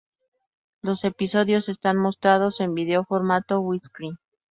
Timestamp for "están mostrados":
1.69-2.59